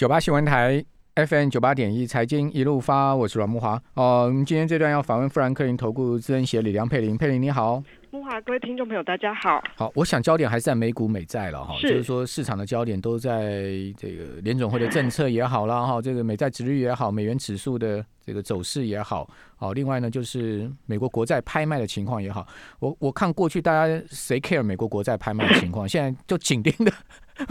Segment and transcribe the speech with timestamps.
[0.00, 0.82] 九八新闻台
[1.14, 3.78] FM 九八点一财经一路发，我是阮木华。
[3.92, 7.82] 哦，我们今天这段要访问富兰克林投顾资深协理梁佩玲，佩玲你好。
[8.10, 9.62] 木华，各位听众朋友，大家好。
[9.76, 22.46] 好，我想焦点还是在美股美债了哈，就是说市场的焦点都在这个联总会的政策也好啦哈，这个美债值率也好，美元指数的这个走势也好，好，另外呢就是美国国债拍卖的情况也好，
[22.78, 26.92] 我我看过去大家谁 care 美国国债拍卖的情况， 现在就紧盯的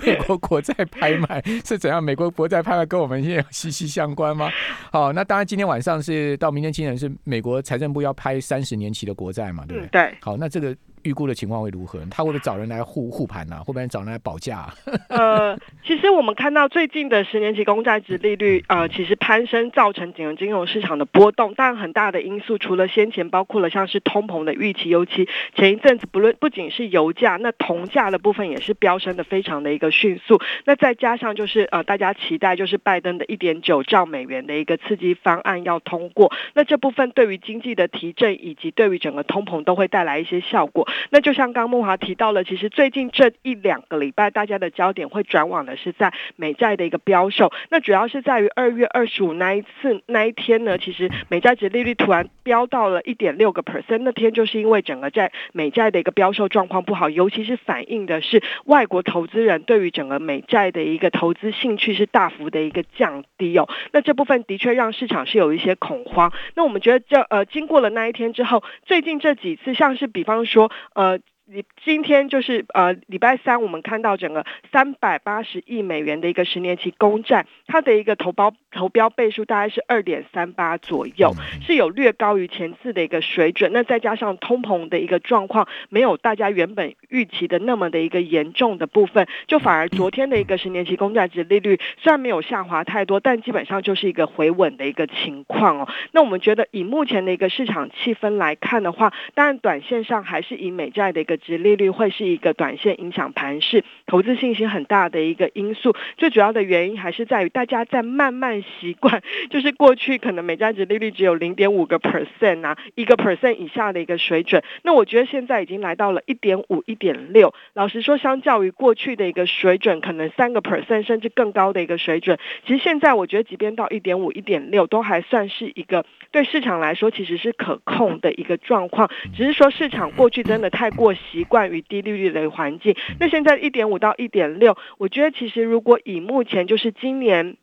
[0.03, 2.03] 美国国债拍卖是怎样？
[2.03, 4.49] 美国国债拍卖跟我们现在息息相关吗？
[4.91, 10.01] 好，那当然今天晚上是到明天清晨是美国财政部要拍三十年期的国债嘛，对不对？
[10.01, 10.17] 嗯，对。
[10.21, 11.99] 好，那这个预估的情况会如何？
[12.09, 14.73] 他会不会找人来护护盘呢、会不会找人来保价、啊？
[15.09, 21.53] 呃，其实我们看到最近的十年期公债值 利率，呃，其实攀升造成整个金融市场的波动。
[21.53, 30.39] 当然，很大的因素除了先前包括了像是通膨的预期，尤其前一阵子不论不仅是油价，那铜价的部分也是飙升的非常的一个迅速。
[30.65, 40.87] 那再加上就是呃，大家期待就是拜登的一点九兆美元的一个刺激方案要通过，那这部分对于经济的提振以及对于整个通膨都会带来一些效果。
[41.09, 47.51] 那就像刚木华提到了，其实最近这一两个礼拜，大家的焦点会转往的是在美债的一个标售。
[47.69, 63.67] 那主要是在于二月二十五那一次那一天呢，其实美债值利率突然飙到了一点六个 percent，那天就是因为整个债美债的一个标售状况不好，尤其是反映的是外国投资人对于整个美债的一个投资兴趣是大幅的一个降低哦。
[63.91, 66.31] 那这部分的确让市场是有一些恐慌。
[66.55, 71.19] 那我们觉得这呃经过了那一天之后，最近这几次像是比方说呃。
[71.51, 81.33] 你今天就是呃礼拜三，我们看到整个三百八十亿美元的一个十年期公债，它的一个投包投标倍数大概是二点三八左右，
[81.65, 83.71] 是有略高于前次的一个水准。
[83.73, 95.89] 那再加上通膨的一个状况，没有大家原本预期的那么的一个严重的部分，就反而昨天的一个十年期公债值利率虽然没有下滑太多，但基本上就是一个回稳的一个情况哦。
[96.11, 105.95] 那我们觉得以目前的一个市场气氛来看的话，当然短线上还是以美债的一个值利率会是一个短线影响盘势、投资信心很大的一个因素。
[106.17, 114.63] 最主要的原因还是在于大家在慢慢习惯， 就是过去可能美债值利率只有零点五个 percent 啊，一个 percent 以下的一个水准。
[114.83, 117.53] 那我觉得现在已经来到了一点五、一点六。
[117.73, 129.09] 老实说，相较于过去的一个水准，可能三个 percent 甚至更高的一个水准，其实现在我觉得即便到一点五、一点六，都还算是一个对市场来说其实是可控的一个状况。
[129.35, 137.57] 只是说市场过去真的太过习惯于低利率的环境，那现在一点五到一点六，我觉得其实如果以目前就是今年。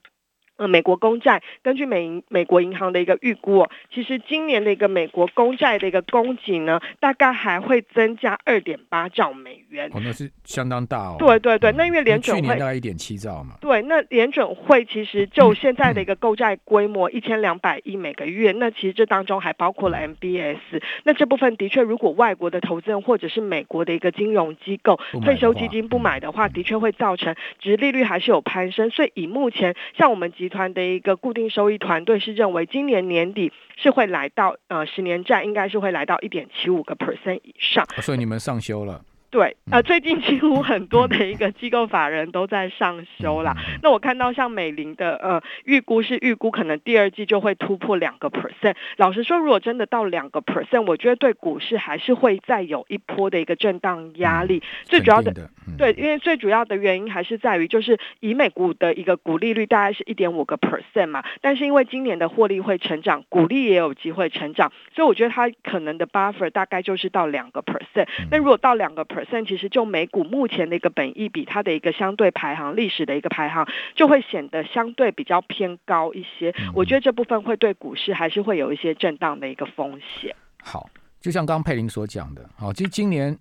[0.56, 9.90] 呃，美国公债根据美银美国银行的一个预估、哦，其实今年的一个美国公债的一个供给呢，大概还会增加二点八兆美元。
[9.92, 11.16] 哦，那是相当大哦。
[11.18, 13.56] 对对对，那因为联准去年会大概一点七兆嘛。
[13.60, 28.88] 对，那联准会其实就现在的一个购债规模一千两百亿每个月，那其实这当中还包括了 MBS，那这部分的确，如果外国的投资人或者是美国的一个金融机构退休基金不买的话，的确会造成值利率还是有攀升。
[28.90, 37.84] 所以以目前像我们集集团的一个固定收益团队是认为，今年年底是会来到呃十年债应该是会来到一点七五个 percent 以上。
[38.00, 39.02] 所以你们上修了。
[39.28, 43.54] 对，呃，最近几乎很多的一个机构法人都在上修啦。
[43.82, 48.76] 那我看到像美林的呃预估是预估可能第二季就会突破两个 percent。
[48.96, 54.62] 老实说，如果真的到两个 percent，我觉得对股市还是会再有一波的一个震荡压力。
[54.84, 55.34] 最主要的
[55.76, 68.06] 对，因为最主要的原因还是在于，就是以美股的一个股利率大概是一点五个 percent 嘛，但是因为今年的获利会成长，股利也有机会成长，所以我觉得它可能的 buffer 大概就是到两个 percent。
[68.30, 76.54] 那如果到两个 percent，其实就美股目前的一个本益比，它的一个相对排行历史的一个排行，就会显得相对比较偏高一些。
[76.74, 80.36] 我觉得这部分会对股市还是会有一些震荡的一个风险。
[80.62, 80.90] 好，
[81.20, 83.36] 就像刚刚佩林所讲的，好，其实今年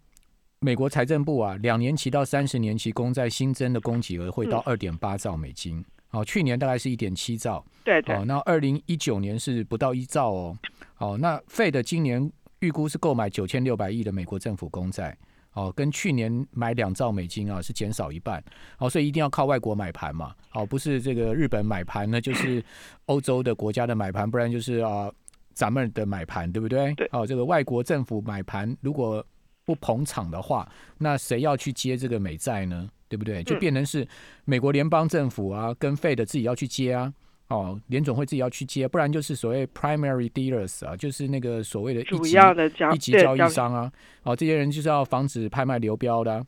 [0.60, 5.84] 美国财政部啊，两年期到三十年期公债新增的供给额会到二点八兆美金。
[6.08, 10.58] 好，去年大概是一点七兆，对对哦，那二零一九年是不到一兆哦。
[10.94, 15.18] 好，那费的今年预估是购买九千六百亿的美国政府公债，
[15.56, 18.44] 哦，跟去年买两兆美金啊是减少一半，
[18.78, 22.64] 哦，所以一定要靠外国买盘嘛，哦，不是这个日本买盘呢，就是
[23.08, 25.12] 欧洲的国家的买盘，不然就是啊
[25.54, 26.94] 咱们的买盘，对不对？
[26.94, 29.26] 对哦，这个外国政府买盘如果
[29.64, 32.88] 不捧场的话，那谁要去接这个美债呢？
[33.08, 33.44] 对不对？
[33.44, 34.06] 就嗯变成是
[34.44, 37.14] 美国联邦政府啊，跟费的自己要去接啊。
[37.48, 43.92] 哦，联总会自己要去接，不然就是所谓 primary dealers 啊，就是那个所谓的一主级要的交一级交易商啊，
[44.24, 46.44] 哦，这些人就是要防止拍卖流标的啊、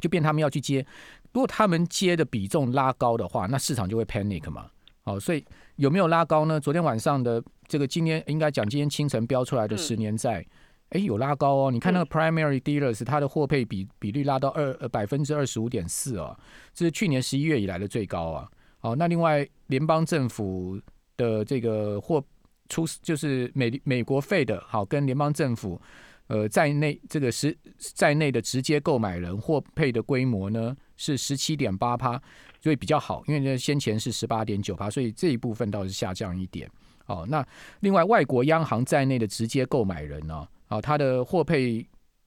[0.00, 0.84] 就变他们要去接。
[1.32, 4.66] 如果他们接的比重拉高的话，那市场就会 panic 嘛。
[5.04, 5.42] 哦，所以
[5.76, 6.60] 有没有拉高呢？
[6.60, 10.44] 昨天晚上的这个，今天应该讲今天清晨标出来的十年债，
[10.90, 11.70] 哎，有拉高哦。
[11.70, 16.38] 你看那个 primary dealers，它的货配比比率拉到二呃百分之二十五点四哦，
[16.74, 18.46] 这是去年十一月以来的最高啊。
[18.80, 20.80] 好，那另外联邦政府
[21.16, 22.22] 的这个货
[22.68, 25.80] 出就是美美国费的，好跟联邦政府。
[26.26, 32.22] 呃，在内这个十在内的直接购买人货配的规模呢是十七点八趴，
[32.60, 36.70] 所以比较好，因为呢先前是十八点九趴，所以这一部分倒是下降一点。
[37.06, 37.44] 哦，那
[37.80, 41.84] 另外外国央行在内的直接购买人呢，啊，它的货配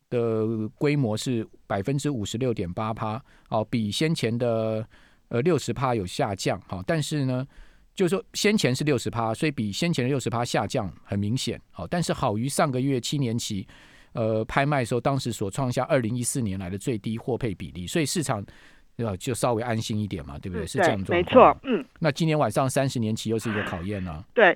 [0.09, 4.85] 的规模是百分之五十六点八趴，哦，比先前的
[5.33, 6.61] 呃六十趴有下降。
[6.69, 7.45] 好，但是呢。
[7.95, 11.61] 就是说，先前是六十趴，所以比先前的六十趴下降很明显。
[11.69, 13.67] 好，但是好于上个月七年期，
[14.13, 18.43] 呃，拍卖的时候，当时所创下二零一四年来的最低货配比例，所以市场
[18.97, 20.65] 呃就稍微安心一点嘛，对不对？
[20.65, 21.85] 是这样没错，嗯。
[21.99, 24.25] 那今年晚上三十年期又是一个考验呢。
[24.33, 24.51] 对，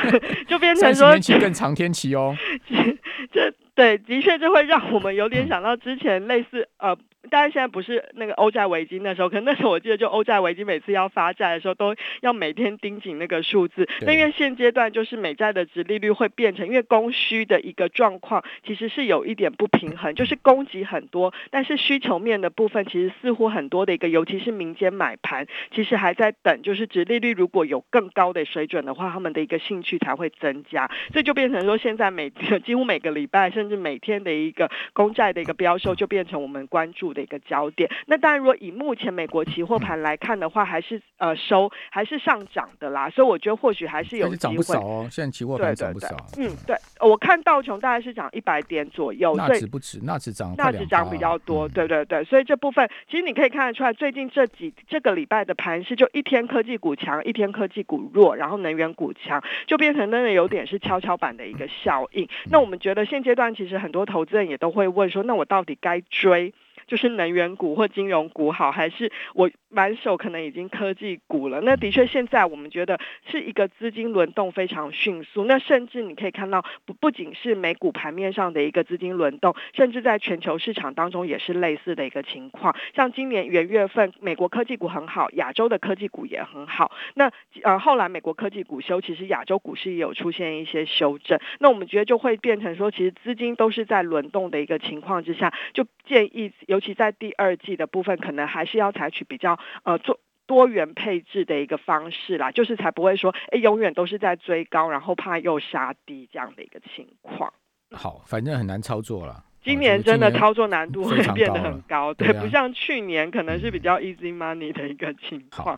[0.48, 2.34] 就变成说三十年期更长天期哦。
[3.30, 6.96] 这对，的确就会让我们有点想到之前类似呃。
[7.28, 13.88] 当然现在不是那个欧债危机那时候，可能那时候我记得就欧债危机每次要发债的时候，都要每天盯紧那个数字。
[14.02, 30.90] 那因为现阶段就是美债的值利率会变成，因为供需的一个状况其实是有一点不平衡，就是供给很多，但是需求面的部分其实似乎很多的一个，尤其是民间买盘，其实还在等，就是值利率如果有更高的水准的话，他们的一个兴趣才会增加。
[31.12, 32.30] 所以就变成说，现在每
[32.64, 37.12] 几乎每个礼拜甚至每天的一个公债的一个标售，就变成我们关注。
[37.18, 37.90] 的一个焦点。
[38.06, 43.10] 那当然，如果以目前美国期货盘来看的话，还是呃收还是上涨的啦。
[43.10, 44.62] 所以我觉得或许还是有机会。
[44.62, 46.14] 少哦，现在期货盘涨不少。
[46.36, 49.34] 嗯，对，我看道琼大概是涨一百点左右。
[49.36, 51.68] 那值不止，那值涨，那值涨比较多。
[51.68, 62.28] 对对对，所以这部分其实你可以看得出来，最近这几这个礼拜的盘是就一天科技股强，一天科技股弱，然后能源股强，就变成真的有点是跷跷板的一个效应。
[62.50, 66.52] 那我们觉得现阶段其实很多投资人也都会问说，那我到底该追？
[66.88, 71.60] 就是能源股或金融股好，还是我满手可能已经科技股了？
[71.60, 72.98] 那的确，现在我们觉得
[73.30, 75.44] 是一个资金轮动非常迅速。
[75.44, 82.74] 那甚至你可以看到，不不仅是美股盘面上的一个资金轮动，甚至在全球市场当中也是类似的一个情况。
[82.96, 86.90] 像今年元月份，美国科技股很好，亚洲的科技股也很好。
[87.14, 87.30] 那
[87.62, 91.38] 呃，后来美国科技股修，其实亚洲股市也有出现一些修正。
[91.58, 96.77] 那我们觉得就会变成说，其实资金都是在轮动的一个情况之下，就建议有。
[96.78, 107.52] 尤其在第二季的部分，可能还是要采取比较呃做多元配置的一个方式啦，就是才不会说哎永远都是在追高，然后怕又杀低这样的一个情况。
[107.90, 109.44] 好，反正很难操作了。
[109.60, 115.76] 今年真的操作难度会变得很高，对，不像去年可能是比较 easy money 的一个情况。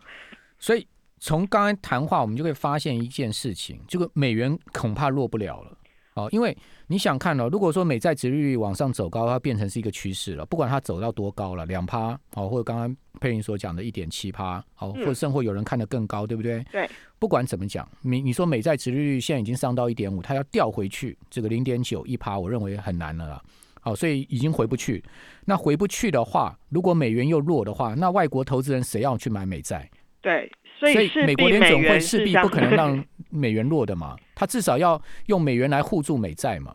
[0.59, 0.87] 所以
[1.19, 5.79] 从刚才谈话，我们就会发现一件事情，这个美元恐怕落不了了。
[6.25, 6.57] 哦，因为
[6.89, 16.65] 你想看哦，如果说美债值利率往上走高，它变成是一个趋势了，不管它走到多高了，两趴，好，或者刚刚佩林所讲的一点七趴，好，或者甚或有人看得更高，对不对？
[16.73, 16.89] 对。
[17.19, 23.43] 不管怎么讲，你你说美债值利率现在已经上到一点五，它要调回去这个零点九一趴，我认为很难了啦。
[23.83, 25.03] 好，所以已经回不去。
[25.45, 29.91] 那回不去的话，如果美元又弱的话，那外国投资人谁要去买美债？
[30.21, 30.51] 对。
[30.79, 36.75] 所以美国联总会势必不可能让 美元弱的嘛，他至少要用美元来护住美债嘛。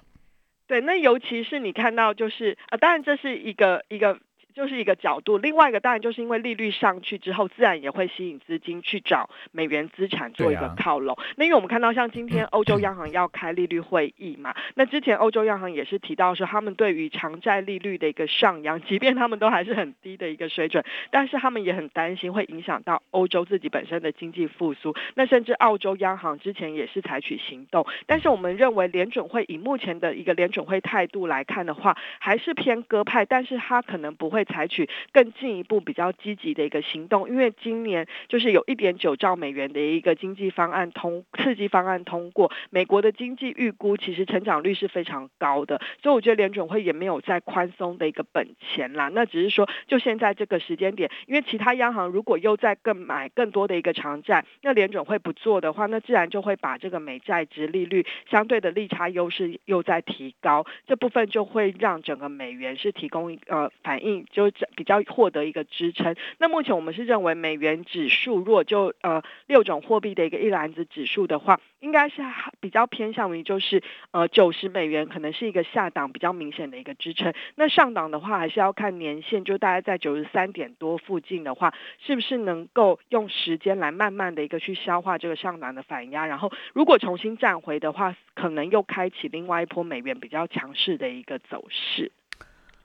[0.67, 4.19] 对，那尤其是你看到就是啊，当然这是一个一个。
[4.55, 11.17] 就是一个角度，另外一个当然就是因为利率上去之后，自然也会吸引资金去找美元资产做一个靠拢。
[11.35, 24.95] 那因为我们看到像今天欧洲央行要开利率会议嘛，那之前欧洲央行也是提到说，他们对于长债利率的一个上扬，即便他们都还是很低的一个水准，但是他们也很担心会影响到欧洲自己本身的经济复苏。
[25.15, 34.44] 那甚至澳洲央行之前也是采取行动，但是我们认为联准会以目前的一个联准会态度来看的话，还是偏鸽派，但是他可能不会。
[34.45, 49.09] 采取更进一步比较积极的一个行动，因为今年就是有一点九兆美元的一个经济方案通刺激方案通过，美国的经济预估其实成长率是非常高的，所以我觉得联准会也没有再宽松的一个本钱啦。
[49.13, 64.25] 那只是说，就现在这个时间点，因为其他央行如果又在更买更多的一个长债，那联准会不做的话，那自然就会把这个美债值利率相对的利差优势又在提高，这部分就会让整个美元是提供呃反映。
[64.35, 66.13] 就是比较获得一个支撑。
[66.39, 72.21] 那目前我们是认为美元指数，若就呃六种货币的一个一篮子指数的话，应该是
[72.59, 77.33] 比较偏向于就是呃九十美元可能是一个下档比较明显的一个支撑。
[77.55, 81.73] 那上档的话还是要看年限，就大概在九十三点多附近的话，
[82.05, 92.11] 是不是能够用时间来慢慢的一个去消化这个上档的反压，然后如果重新站回的话，可能又开启另外一波美元比较强势的一个走势。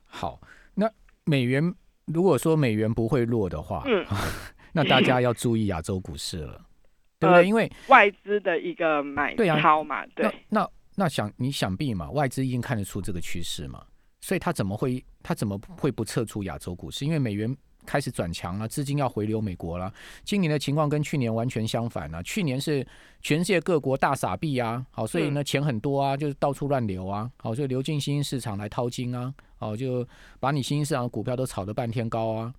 [0.06, 0.38] 好，
[1.30, 1.72] 美元
[2.06, 4.04] 如果说美元不会落的话，嗯，
[4.74, 6.60] 那大家要注意亚洲股市了，
[7.20, 7.46] 对不对？
[7.46, 13.84] 因为外资的一个买超嘛，对，那那想你想必嘛，外资已经看得出这个趋势嘛，
[14.20, 17.04] 所以他怎么会他怎么会不撤出亚洲股市？
[17.04, 17.56] 因为美元。
[17.86, 19.92] 开始转强了，资金要回流美国了。
[20.24, 22.22] 今年的情况跟去年完全相反了。
[22.22, 22.86] 去年是
[23.20, 30.06] 全世界各国大傻币啊，好，所以呢钱很多啊，就是到处乱流啊，好，所以流进新兴市场来掏金啊，好，就
[30.38, 32.52] 把你新兴市场的股票都炒得半天高啊。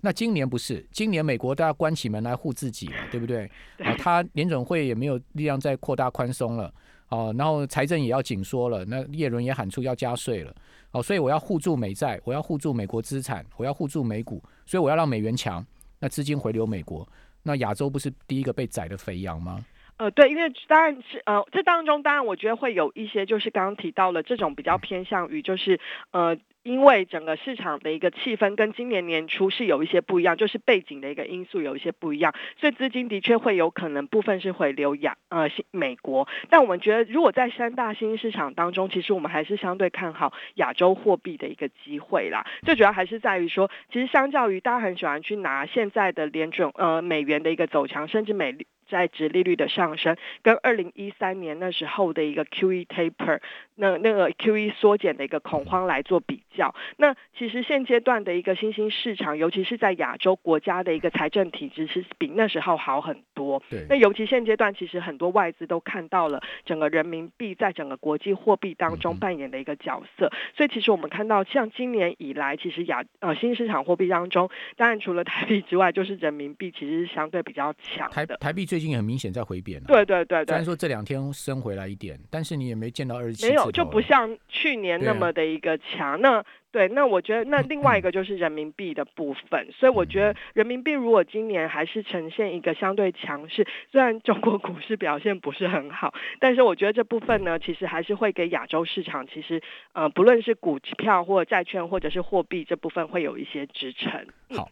[0.00, 3.50] 那今年不是，今年美国大家关起门来护自己了，对不对？
[3.78, 6.72] 啊，他联准会也没有力量再扩大宽松了。
[7.08, 10.54] 哦，然后财政也要紧缩了，那叶伦也喊出要加税了。
[10.90, 15.64] 哦，所以我要护住美债，我要护住美国资产，我要护住美股，所以我要让美元强，
[15.98, 17.08] 那资金回流美国，
[17.44, 19.64] 那亚洲不是第一个被宰的肥羊吗？
[19.96, 26.36] 呃，对，因为当然是呃，这当中当然我觉得会有一些，就是刚刚提到了这种比较偏向于就是呃。
[26.68, 42.46] 因为整个市场的一个气氛跟今年年初是有一些不一样，就是背景的一个因素有一些不一样，所以资金的确会有可能部分是回流亚呃美国，但我们觉得如果在三大新兴市场当中，其实我们还是相对看好亚洲货币的一个机会啦。
[42.64, 48.54] 最主要还是在于说，其实相较于大家很喜欢去拿现在的联准呃美元的一个走强，甚至美
[48.90, 53.40] 在值利率的上升，跟二零一三年那时候的一个 QE taper。
[53.80, 63.62] 那那个 Q E 缩减的一个恐慌来做比较，那其实现阶段的一个新兴市场，尤其是在亚洲国家的一个财政体制是比那时候好很多。
[63.70, 63.86] 对。
[63.88, 78.26] 那尤其现阶段，其实很多外资都看到了整个人民币在整个国际货币当中扮演的一个角色，所以其实我们看到，像今年以来，其实亚呃新市场货币当中，当然除了台币之外，就是人民币其实是相对比较强的。
[78.26, 79.80] 台台币最近很明显在回贬。
[79.84, 80.46] 对对对对。
[80.46, 83.46] 虽然说这两天升回来一点，但是你也没见到二十七。
[83.46, 83.67] 没有。
[83.72, 104.26] 就不像去年那么的一个强，那对，那我觉得那另外一个就是人民币的部分，所以我觉得人民币如果今年还是呈现一个相对强势，虽然中国股市表现不是很好，但是我觉得这部分呢，其实还是会给亚洲市场，其实呃，不论是股票或债券或者是货币这部分会有一些支撑。
[104.54, 104.68] 好。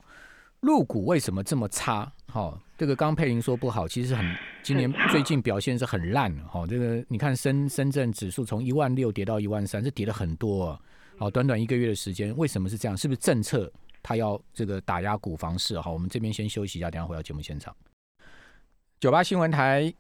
[0.61, 2.11] 入股为什么这么差？
[2.27, 4.25] 哈，这个刚佩林说不好，其实很
[4.63, 6.43] 今年最近表现是很烂的。
[6.45, 10.67] 哈，这个你看深深圳指数从一万六跌到一万三，这跌了很多。
[10.67, 10.81] 啊
[11.19, 12.97] 好，短短一个月的时间，为什么是这样？
[12.97, 13.73] 是不是政策
[14.03, 15.81] 它要这个打压股房市？
[15.81, 17.75] 好，我们这边先休息一下，等下回到节目现场。
[19.01, 19.95] 九八新闻台。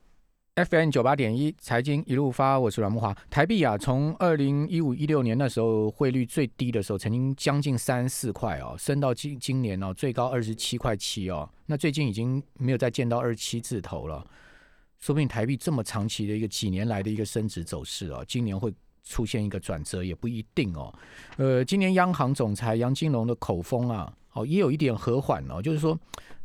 [0.56, 3.14] FM 九八点一财经一路发，我是阮木华。
[3.28, 11.46] 台币啊，从二零一五一六年那时候汇率最低的时候，曾经将近三四块哦，升到今今年哦最高二十七块七哦。
[11.66, 14.26] 那最近已经没有再见到二十七字头了，
[14.98, 18.72] 说不定台币这么长期的一个几年来的一个升值走势哦，今年会
[19.04, 20.90] 出现一个转折也不一定哦。
[21.36, 25.98] 呃，今年央行总裁杨金龙的口风啊，哦也有一点和缓哦，就是说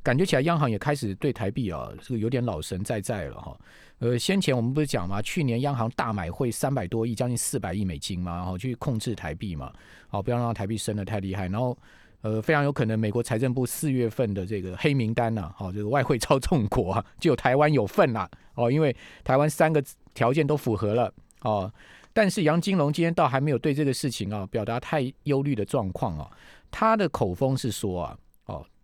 [0.04, 3.58] 感觉起来央行也开始对台币啊这个有点老神在在了哈。
[4.00, 9.72] 呃，先前我们不是讲嘛，去年央行大买汇三百多亿，将近四百亿美金嘛，然后去控制台币嘛，
[10.08, 11.48] 好，不要让台币升得太厉害。
[11.48, 11.78] 然后，
[12.22, 19.84] 呃，非常有可能美国财政部四月份的这个黑名单呐，好，这个外汇操纵国啊， 就有台湾有份啦，哦，因为台湾三个
[20.16, 21.72] 条件都符合了哦。
[22.12, 26.28] 但是杨金龙今天倒还没有对这个事情啊表达太忧虑的状况啊，
[26.72, 28.18] 他的口风是说啊，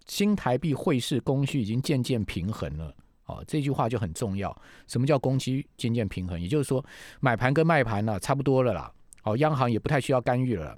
[0.08, 2.94] 新台币汇市供需已经渐渐平衡了。
[3.26, 4.56] 哦，这句话就很重要。
[4.88, 6.40] 什么叫供需渐渐平衡？
[6.40, 6.84] 也就是说，
[7.20, 8.92] 买盘跟卖盘呢差不多了啦。
[9.24, 10.78] 哦，央行也不太需要干预了。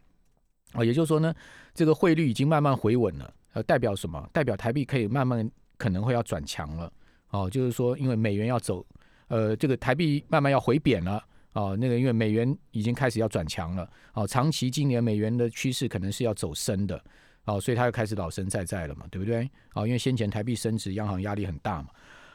[0.73, 1.31] 哦，也就是说呢，
[1.75, 3.31] 这个汇率已经慢慢回稳了。
[3.53, 4.27] 呃，代表什么？
[4.33, 6.91] 代表台币可以慢慢可能会要转强了。
[7.29, 8.83] 哦，就是说，因为美元要走，
[9.27, 11.23] 呃，这个台币慢慢要回贬了。
[11.53, 13.87] 哦，那个因为美元已经开始要转强了。
[14.13, 17.03] 哦，长期今年美元的趋势可能是要走升的。
[17.49, 19.49] 哦，所以他又开始老神在在了嘛，对不对？
[19.73, 21.89] 哦，因为先前台币升值，央行压力很大嘛。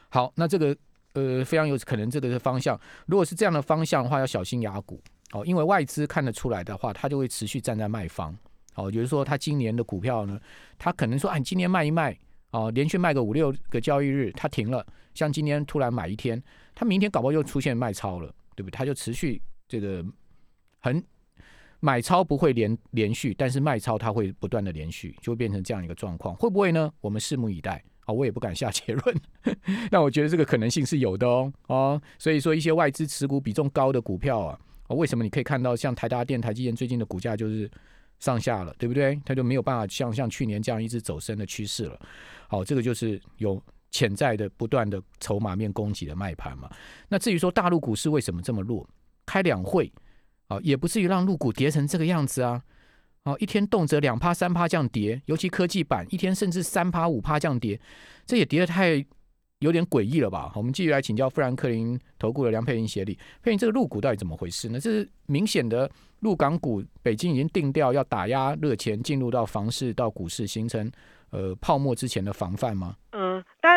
[0.09, 0.75] 好，那这个
[1.13, 2.79] 呃非常有可能这个是方向。
[3.05, 8.35] 如果是这样的方向的话，要小心压股哦，因为外资看得出来的话，它就会持续站在卖方。
[8.75, 10.37] 哦，比如说他今年的股票呢，
[10.77, 12.17] 他可能说，哎，今年卖一卖，
[12.51, 14.85] 哦，连续卖个五六个交易日，他停了。
[15.13, 16.43] 像今天突然买一天，
[16.73, 18.71] 他明天搞不好又出现卖超了，对不对？
[18.71, 20.05] 他就持续这个
[20.81, 21.01] 很
[21.79, 26.91] 买超不会连连续，但是卖超它会不断的连续，就会变成这样一个状况，会不会呢？
[27.01, 28.13] 我们拭目以待啊！
[28.13, 29.21] 我也不敢下结论，
[29.91, 37.69] 那我觉得这个可能性是有的哦哦，所以说一些外资持股比重高的股票啊，为什么你可以看到像台达电、台积电最近的股价就是
[38.19, 39.19] 上下了，对不对？
[39.25, 41.99] 它就没有办法像像去年这样一直走升的趋势了。
[42.47, 46.69] 好，这个就是有潜在的不断的筹码面供给的卖盘嘛。
[47.09, 48.87] 那至于说大陆股市为什么这么弱，
[49.25, 49.91] 开两会。
[50.47, 52.61] 啊，也不至于让入股跌成这个样子啊！
[53.23, 57.79] 哦，一天动辄两趴三趴降跌，尤其科技板一天甚至三趴五趴降跌，
[58.25, 59.03] 这也跌得太
[59.59, 60.51] 有点诡异了吧？
[60.55, 64.79] 我们继续来请教富兰克林投顾的梁佩玲协理，佩玲这个入股到底怎么回事呢？
[64.79, 70.91] 这是明显的入港股，北京已经定调要打压热钱进入到房市到股市，形成
[71.31, 72.95] 呃泡沫之前的防范吗？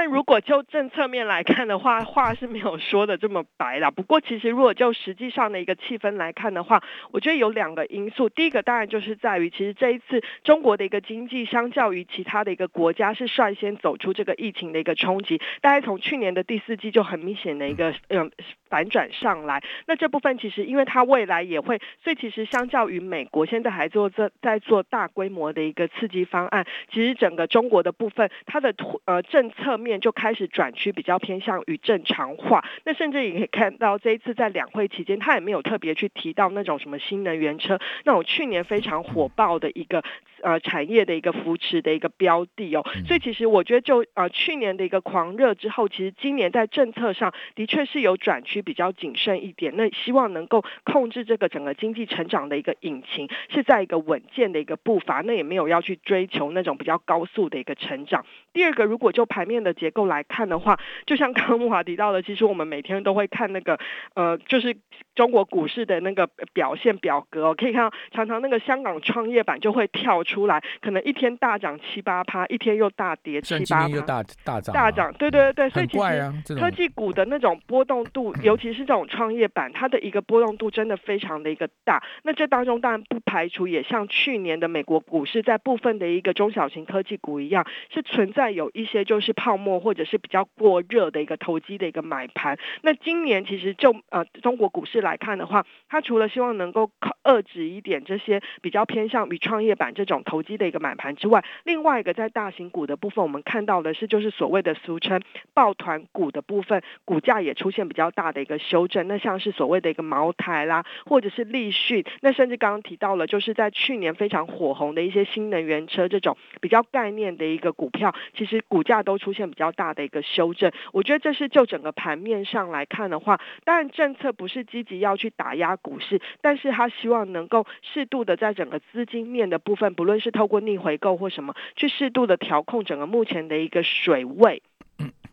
[0.09, 3.91] 如果就政策面来看的话，话是没有说的这么白啦。
[3.91, 8.29] 不过，其实如果就实际上的一个气氛来看的话，我觉得有两个因素。
[8.29, 15.41] 第一个当然就是在于，其实这一次中国的一个经济，相较于其他的一个国家，是率先走出这个疫情的一个冲击。
[15.63, 18.31] 大概从去年的第四季就很明显的一个嗯
[18.69, 19.63] 反转上来。
[19.87, 28.75] 那这部分其实因为它未来也会，所以其实相较于美国现在还做在在做大规模的一个刺激方案，其实整个中国的部分，它的
[29.07, 29.79] 呃政策。
[29.79, 40.03] 面就开始转趋比较偏向于正常化，那甚至也可以看到这一次在两会期间，他也没有特别去提到那种什么新能源车那种去年非常火爆的一个
[40.43, 58.27] 呃产业的一个扶持的一个标的哦，所以其实我觉得就呃去年的一个狂热之后，其实今年在政策上的确是有转趋比较谨慎一点，那希望能够控制这个整个经济成长的一个引擎是在一个稳健的一个步伐，那也没有要去追求那种比较高速的一个成长。
[58.53, 63.79] 第二个，如果就盘面的的结构来看的话，就像刚刚木华提到的，其实我们每天都会看那个
[64.15, 64.75] 呃，就是
[65.15, 82.03] 中国股市的那个表现表格，可以看到常常那个香港创业板就会跳出来，可能一天大涨七八趴，一天又大跌七八趴，又大大涨，大涨，对对对，所以其实科技股的那种波动度， 尤其是这种创业板，它的一个波动度真的非常的一个大。
[82.23, 89.59] 那这当中当然不排除也像去年的美国股市，在部分的一个中小型科技股一样，是存在有一些就是泡。
[89.59, 92.57] 沫或者是比较过热的一个投机的一个买盘。
[92.83, 96.89] 那今年其实就呃中国股市来看的话，它除了希望能够
[97.25, 105.21] 遏制一点这些比较偏向于创业板这种投机的一个买盘之外，另外一个在大型股的部分，我们看到的是就是所谓的俗称
[105.53, 109.09] 抱团股的部分，股价也出现比较大的一个修正。
[109.09, 119.49] 那像是所谓的一个茅台啦，或者是立讯，那甚至刚刚提到了，就是在去年非常火红的一些新能源车这种比较概念的一个股票，其实股价都出现。
[119.49, 134.63] 比较大的一个修正，我觉得这是就整个盘面上来看的话，当然政策不是积极要去打压股市，但是他希望能够适度的在整个资金面的部分，不无论是透过逆回购或什么，去适度的调控整个目前的一个水位。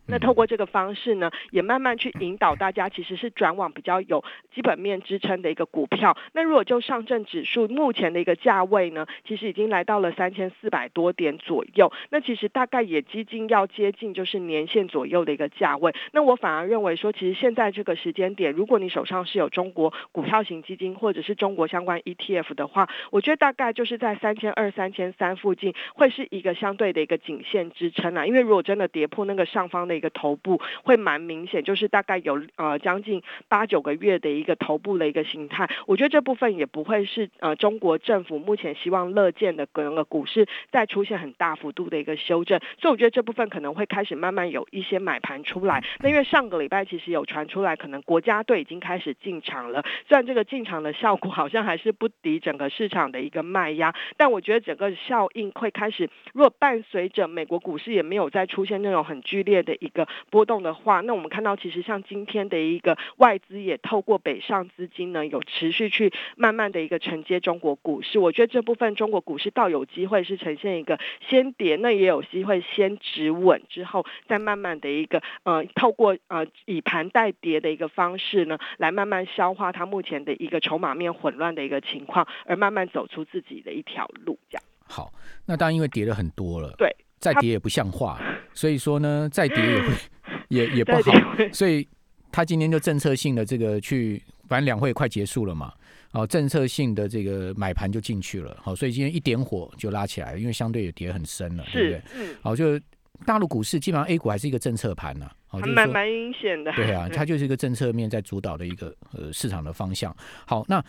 [0.08, 4.22] 那透过这个方式呢，也慢慢去引导大家，其实是转往比较有
[4.54, 6.16] 基本面支撑的一个股票。
[6.32, 11.92] 那如果就上证指数目前的一个价位呢，其实已经来到了三千四百多点左右。
[12.10, 15.92] 那其实大概也接近要接近就是年线左右的一个价位。
[16.12, 28.24] 那我反而认为说，其实现在这个时间点，如果你手上是有中国股票型基金或者是中国相关 ETF 的话，我觉得大概就是在三千二、三千三附近会是一个相对的一个颈线支撑啊。
[28.24, 29.95] 因为如果真的跌破那个上方的。
[29.96, 35.68] 一个头部会蛮明显，就是大概有呃将近八九个月的一个头部的一个形态。
[35.86, 45.82] 我觉得这部分也不会是呃中国政府目前希望乐见的整个股市再出现很大幅度的一个修正，所以我觉得这部分可能会开始慢慢有一些买盘出来。
[46.00, 56.10] 那因为上个礼拜其实有传出来，可能国家队已经开始进场了，虽然这个进场的效果好像还是不敌整个市场的一个卖压，但我觉得整个效应会开始。
[56.32, 59.76] 如果伴随着美国股市也没有再出现那种很剧烈的。
[59.86, 68.18] 一个波动的话，那我们看到其实像今天的一个外资也透过北上资金呢，有持续去慢慢的一个承接中国股市。
[68.18, 84.38] 我觉得这部分中国股市倒有机会是呈现一个先跌，那也有机会先止稳之后，再慢慢的一个呃透过呃以盘带跌的一个方式呢，来慢慢消化它目前的一个筹码面混乱的一个情况，而慢慢走出自己的一条路。
[84.50, 85.12] 这样好，
[85.46, 86.94] 那当然因为跌了很多了，对。
[87.18, 88.20] 再跌也不像话，
[88.52, 89.94] 所以说呢，再跌也会
[90.48, 91.12] 也也不好，
[91.52, 91.86] 所以
[92.30, 95.72] 他今天就政策性的这个去，反正两会快结束了嘛，
[96.12, 102.02] 哦，政策性的这个买盘就进去了，好，所以今天一点火就拉起来了，因为相对也跌很深了，对不对？
[102.16, 102.78] 嗯，好，就
[103.24, 110.14] 大陆股市基本上 A 股还是一个政策盘呢，好，蛮蛮明显的，对啊，它就是一个政策面在主导的一个呃市场的方向。
[110.46, 110.84] 好，那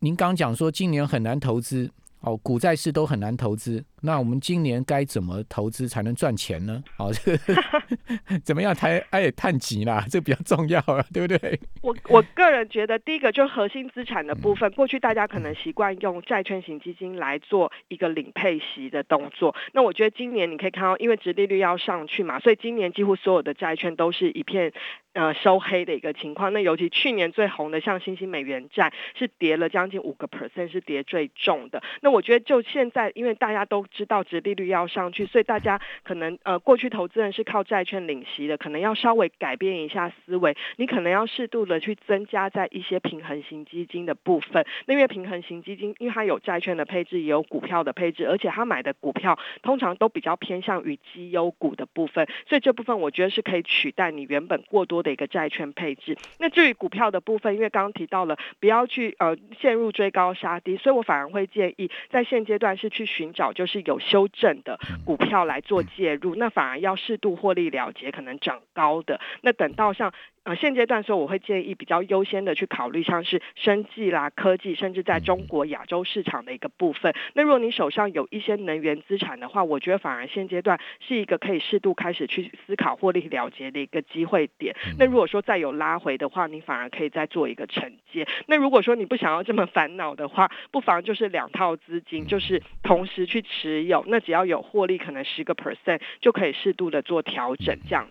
[0.00, 1.90] 您刚讲说今年很难投资。
[2.24, 6.82] 哦，股债市都很难投资，那我们今年该怎么投资才能赚钱呢？
[6.98, 10.04] 哦，这 个怎么样才哎探级啦？
[10.10, 11.58] 这比较重要啊，对不对？
[11.82, 19.54] 我我个人觉得，第一个就是核心资产的部分，过去大家可能习惯用债券型基金来做一个领配息的动作。
[19.72, 24.72] 那我觉得今年你可以看到，因为殖利率要上去嘛，所以今年几乎所有的债券都是一片。
[25.14, 26.54] 呃，收黑的一个情况。
[26.54, 31.82] 那尤其去年最红的，像新兴美元债，是跌了将近五个 percent，是跌最重的。
[32.00, 40.56] 那我觉得就现在，因为大家都知道，殖利率要上去，所以大家可能呃，过去投资人是靠债券领息的，可能要稍微改变一下思维。
[40.76, 44.64] 你可能要适度的去增加在一些平衡型基金的部分。
[44.86, 55.02] 那因为平衡型基金，因为它有债券的配置，也有股票的配置，而且它买的股票通常都比较偏向于绩优股的部分，所以这部分我觉得是可以取代你原本过多。
[55.02, 70.12] 的一个债券配置，那至于股票的部分，因为刚刚提到了不要去呃陷入追高杀低，所以我反而会建议在现阶段是去寻找就是有修正的股票来做介入，那反而要适度获利了结，可能涨高的，那等到像。
[70.44, 77.14] 呃，现阶段说我会建议比较优先的去考虑像是生技啦、科技，甚至在中国亚洲市场的一个部分。
[77.34, 84.74] 那如果你手上有一些能源资产的话，我觉得反而现阶段是一个可以适度开始去思考获利了结的一个机会点。
[84.98, 88.26] 那如果说再有拉回的话，你反而可以再做一个承接。
[88.46, 98.08] 那如果说你不想要这么烦恼的话，不妨就是两套资金就是同时去持有，那只要有获利，可能十个 percent 就可以适度的做调整这样。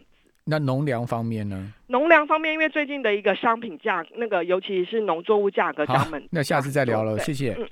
[0.52, 1.72] 那农粮方面呢？
[1.88, 7.56] 农粮方面，因为最近的一个商品价，那个尤其是农作物价格涨，那下次再聊了，谢谢。
[7.58, 7.66] 嗯。